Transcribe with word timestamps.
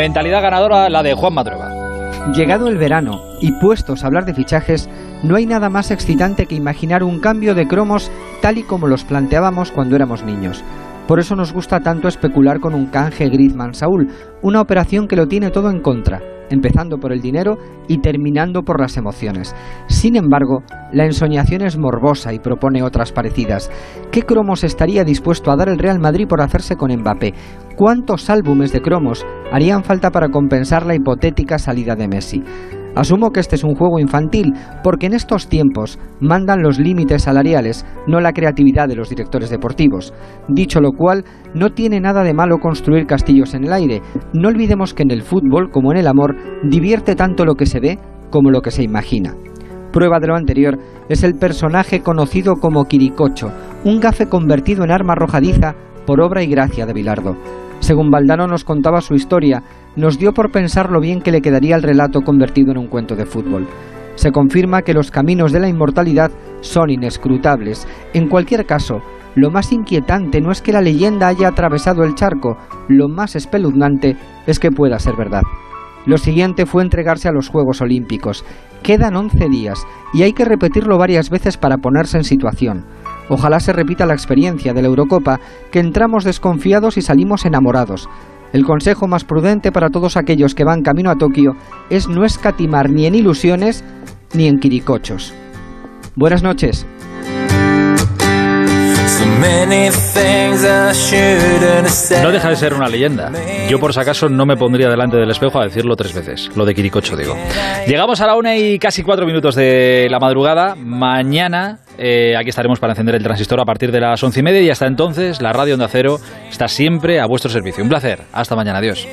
Mentalidad 0.00 0.40
ganadora 0.40 0.88
la 0.88 1.02
de 1.02 1.12
Juan 1.12 1.34
Madruga. 1.34 1.68
Llegado 2.34 2.68
el 2.68 2.78
verano 2.78 3.20
y 3.38 3.52
puestos 3.60 4.02
a 4.02 4.06
hablar 4.06 4.24
de 4.24 4.32
fichajes, 4.32 4.88
no 5.22 5.36
hay 5.36 5.44
nada 5.44 5.68
más 5.68 5.90
excitante 5.90 6.46
que 6.46 6.54
imaginar 6.54 7.02
un 7.02 7.20
cambio 7.20 7.54
de 7.54 7.68
cromos 7.68 8.10
tal 8.40 8.56
y 8.56 8.62
como 8.62 8.86
los 8.86 9.04
planteábamos 9.04 9.70
cuando 9.72 9.96
éramos 9.96 10.24
niños. 10.24 10.64
Por 11.06 11.20
eso 11.20 11.36
nos 11.36 11.52
gusta 11.52 11.80
tanto 11.80 12.08
especular 12.08 12.60
con 12.60 12.74
un 12.74 12.86
canje 12.86 13.28
Griezmann-Saúl, 13.28 14.08
una 14.40 14.62
operación 14.62 15.06
que 15.06 15.16
lo 15.16 15.28
tiene 15.28 15.50
todo 15.50 15.68
en 15.68 15.82
contra, 15.82 16.22
empezando 16.48 16.96
por 16.96 17.12
el 17.12 17.20
dinero 17.20 17.58
y 17.86 17.98
terminando 17.98 18.62
por 18.62 18.80
las 18.80 18.96
emociones. 18.96 19.54
Sin 19.86 20.16
embargo, 20.16 20.62
la 20.92 21.04
ensoñación 21.04 21.60
es 21.60 21.76
morbosa 21.76 22.32
y 22.32 22.38
propone 22.38 22.82
otras 22.82 23.12
parecidas. 23.12 23.70
¿Qué 24.10 24.22
cromos 24.22 24.64
estaría 24.64 25.04
dispuesto 25.04 25.50
a 25.50 25.56
dar 25.56 25.68
el 25.68 25.78
Real 25.78 26.00
Madrid 26.00 26.26
por 26.26 26.40
hacerse 26.40 26.76
con 26.76 26.90
Mbappé? 26.90 27.34
¿Cuántos 27.76 28.30
álbumes 28.30 28.72
de 28.72 28.80
cromos 28.80 29.26
harían 29.52 29.84
falta 29.84 30.10
para 30.10 30.28
compensar 30.28 30.86
la 30.86 30.94
hipotética 30.94 31.58
salida 31.58 31.96
de 31.96 32.08
Messi? 32.08 32.42
Asumo 32.96 33.30
que 33.30 33.38
este 33.38 33.54
es 33.54 33.62
un 33.62 33.76
juego 33.76 34.00
infantil, 34.00 34.52
porque 34.82 35.06
en 35.06 35.14
estos 35.14 35.48
tiempos 35.48 35.98
mandan 36.20 36.62
los 36.62 36.78
límites 36.80 37.22
salariales, 37.22 37.86
no 38.08 38.20
la 38.20 38.32
creatividad 38.32 38.88
de 38.88 38.96
los 38.96 39.08
directores 39.08 39.48
deportivos. 39.48 40.12
Dicho 40.48 40.80
lo 40.80 40.92
cual, 40.92 41.24
no 41.54 41.70
tiene 41.70 42.00
nada 42.00 42.24
de 42.24 42.34
malo 42.34 42.58
construir 42.58 43.06
castillos 43.06 43.54
en 43.54 43.64
el 43.64 43.72
aire. 43.72 44.02
No 44.32 44.48
olvidemos 44.48 44.92
que 44.92 45.04
en 45.04 45.12
el 45.12 45.22
fútbol, 45.22 45.70
como 45.70 45.92
en 45.92 45.98
el 45.98 46.08
amor, 46.08 46.34
divierte 46.64 47.14
tanto 47.14 47.44
lo 47.44 47.54
que 47.54 47.66
se 47.66 47.78
ve 47.78 47.98
como 48.30 48.50
lo 48.50 48.60
que 48.60 48.72
se 48.72 48.82
imagina. 48.82 49.36
Prueba 49.92 50.18
de 50.20 50.26
lo 50.28 50.36
anterior 50.36 50.78
es 51.08 51.22
el 51.22 51.34
personaje 51.34 52.00
conocido 52.00 52.56
como 52.56 52.84
Quiricocho, 52.84 53.52
un 53.84 54.00
gafe 54.00 54.26
convertido 54.26 54.84
en 54.84 54.90
arma 54.90 55.14
arrojadiza 55.14 55.74
por 56.06 56.20
obra 56.20 56.42
y 56.42 56.46
gracia 56.46 56.86
de 56.86 56.92
Bilardo. 56.92 57.36
Según 57.80 58.10
Valdano 58.10 58.46
nos 58.46 58.64
contaba 58.64 59.00
su 59.00 59.14
historia, 59.14 59.62
nos 59.96 60.18
dio 60.18 60.32
por 60.32 60.52
pensar 60.52 60.90
lo 60.90 61.00
bien 61.00 61.20
que 61.20 61.32
le 61.32 61.40
quedaría 61.40 61.76
el 61.76 61.82
relato 61.82 62.20
convertido 62.20 62.70
en 62.70 62.78
un 62.78 62.86
cuento 62.86 63.16
de 63.16 63.26
fútbol. 63.26 63.66
Se 64.14 64.32
confirma 64.32 64.82
que 64.82 64.94
los 64.94 65.10
caminos 65.10 65.50
de 65.50 65.60
la 65.60 65.68
inmortalidad 65.68 66.30
son 66.60 66.90
inescrutables. 66.90 67.88
En 68.12 68.28
cualquier 68.28 68.66
caso, 68.66 69.00
lo 69.34 69.50
más 69.50 69.72
inquietante 69.72 70.40
no 70.40 70.52
es 70.52 70.60
que 70.60 70.72
la 70.72 70.82
leyenda 70.82 71.28
haya 71.28 71.48
atravesado 71.48 72.04
el 72.04 72.14
charco, 72.14 72.58
lo 72.88 73.08
más 73.08 73.34
espeluznante 73.34 74.16
es 74.46 74.58
que 74.58 74.70
pueda 74.70 74.98
ser 74.98 75.16
verdad. 75.16 75.42
Lo 76.06 76.18
siguiente 76.18 76.66
fue 76.66 76.82
entregarse 76.82 77.28
a 77.28 77.32
los 77.32 77.48
Juegos 77.48 77.80
Olímpicos. 77.80 78.44
Quedan 78.82 79.16
11 79.16 79.48
días 79.48 79.86
y 80.14 80.22
hay 80.22 80.32
que 80.32 80.44
repetirlo 80.44 80.98
varias 80.98 81.30
veces 81.30 81.56
para 81.56 81.78
ponerse 81.78 82.16
en 82.16 82.24
situación. 82.24 82.84
Ojalá 83.30 83.60
se 83.60 83.72
repita 83.72 84.06
la 84.06 84.14
experiencia 84.14 84.74
de 84.74 84.82
la 84.82 84.88
Eurocopa, 84.88 85.38
que 85.70 85.78
entramos 85.78 86.24
desconfiados 86.24 86.96
y 86.96 87.02
salimos 87.02 87.46
enamorados. 87.46 88.08
El 88.52 88.64
consejo 88.64 89.06
más 89.06 89.24
prudente 89.24 89.70
para 89.70 89.90
todos 89.90 90.16
aquellos 90.16 90.56
que 90.56 90.64
van 90.64 90.82
camino 90.82 91.10
a 91.10 91.16
Tokio 91.16 91.54
es 91.90 92.08
no 92.08 92.24
escatimar 92.24 92.90
ni 92.90 93.06
en 93.06 93.14
ilusiones 93.14 93.84
ni 94.34 94.48
en 94.48 94.58
quiricochos. 94.58 95.32
Buenas 96.16 96.42
noches. 96.42 96.84
No 102.22 102.30
deja 102.30 102.48
de 102.48 102.56
ser 102.56 102.74
una 102.74 102.88
leyenda. 102.88 103.30
Yo 103.68 103.78
por 103.78 103.92
si 103.92 104.00
acaso 104.00 104.28
no 104.28 104.46
me 104.46 104.56
pondría 104.56 104.88
delante 104.88 105.16
del 105.16 105.30
espejo 105.30 105.60
a 105.60 105.64
decirlo 105.64 105.96
tres 105.96 106.14
veces. 106.14 106.50
Lo 106.56 106.64
de 106.64 106.74
Quiricocho 106.74 107.16
digo. 107.16 107.36
Llegamos 107.86 108.20
a 108.20 108.26
la 108.26 108.36
una 108.36 108.56
y 108.56 108.78
casi 108.78 109.02
cuatro 109.02 109.26
minutos 109.26 109.54
de 109.54 110.08
la 110.10 110.18
madrugada. 110.18 110.74
Mañana 110.76 111.78
eh, 111.98 112.34
aquí 112.36 112.48
estaremos 112.50 112.78
para 112.78 112.92
encender 112.92 113.14
el 113.14 113.22
transistor 113.22 113.60
a 113.60 113.64
partir 113.64 113.92
de 113.92 114.00
las 114.00 114.22
once 114.22 114.40
y 114.40 114.42
media 114.42 114.60
y 114.62 114.70
hasta 114.70 114.86
entonces 114.86 115.40
la 115.40 115.52
radio 115.52 115.74
Onda 115.74 115.88
Cero 115.88 116.18
está 116.48 116.68
siempre 116.68 117.20
a 117.20 117.26
vuestro 117.26 117.50
servicio. 117.50 117.82
Un 117.82 117.90
placer. 117.90 118.20
Hasta 118.32 118.56
mañana. 118.56 118.78
Adiós. 118.78 119.06